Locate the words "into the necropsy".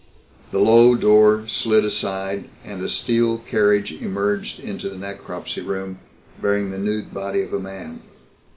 4.59-5.61